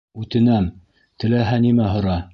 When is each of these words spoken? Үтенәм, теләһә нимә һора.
Үтенәм, 0.21 0.69
теләһә 1.25 1.63
нимә 1.67 1.95
һора. 1.97 2.21